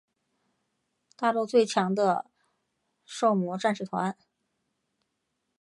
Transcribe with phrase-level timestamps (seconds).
[1.15, 2.25] 大陆最强的
[3.05, 4.17] 狩魔战士团。